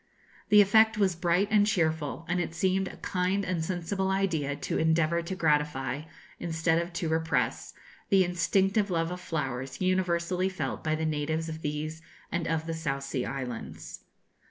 The 0.49 0.61
effect 0.61 0.97
was 0.97 1.15
bright 1.15 1.47
and 1.51 1.67
cheerful; 1.67 2.25
and 2.27 2.39
it 2.39 2.55
seemed 2.55 2.87
a 2.87 2.97
kind 2.97 3.45
and 3.45 3.63
sensible 3.63 4.09
idea 4.09 4.55
to 4.55 4.79
endeavour 4.79 5.21
to 5.21 5.35
gratify, 5.35 6.05
instead 6.39 6.81
of 6.81 6.91
to 6.93 7.07
repress, 7.07 7.75
the 8.09 8.23
instinctive 8.23 8.89
love 8.89 9.11
of 9.11 9.21
flowers 9.21 9.79
universally 9.79 10.49
felt 10.49 10.83
by 10.83 10.95
the 10.95 11.05
natives 11.05 11.49
of 11.49 11.61
these 11.61 12.01
and 12.31 12.47
of 12.47 12.65
the 12.65 12.73
South 12.73 13.03
Sea 13.03 13.25
Islands. 13.27 14.03